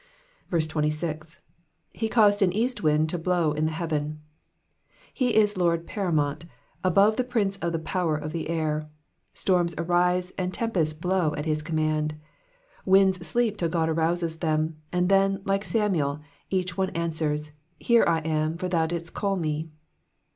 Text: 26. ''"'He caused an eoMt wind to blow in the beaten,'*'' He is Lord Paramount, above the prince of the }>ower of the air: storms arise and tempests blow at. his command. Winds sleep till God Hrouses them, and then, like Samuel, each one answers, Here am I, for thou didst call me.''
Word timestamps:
26. 0.49 1.39
''"'He 1.93 2.09
caused 2.09 2.41
an 2.41 2.49
eoMt 2.53 2.81
wind 2.81 3.07
to 3.07 3.19
blow 3.19 3.51
in 3.51 3.65
the 3.67 3.71
beaten,'*'' 3.87 4.17
He 5.13 5.35
is 5.35 5.57
Lord 5.57 5.85
Paramount, 5.85 6.45
above 6.83 7.17
the 7.17 7.23
prince 7.23 7.57
of 7.57 7.71
the 7.71 7.77
}>ower 7.81 8.17
of 8.19 8.31
the 8.31 8.49
air: 8.49 8.89
storms 9.35 9.75
arise 9.77 10.33
and 10.39 10.51
tempests 10.51 10.95
blow 10.95 11.35
at. 11.35 11.45
his 11.45 11.61
command. 11.61 12.15
Winds 12.83 13.23
sleep 13.27 13.57
till 13.57 13.69
God 13.69 13.89
Hrouses 13.89 14.39
them, 14.39 14.77
and 14.91 15.07
then, 15.07 15.39
like 15.45 15.63
Samuel, 15.63 16.19
each 16.49 16.75
one 16.75 16.89
answers, 16.95 17.51
Here 17.79 18.03
am 18.07 18.53
I, 18.55 18.57
for 18.57 18.67
thou 18.67 18.87
didst 18.87 19.13
call 19.13 19.35
me.'' 19.35 19.69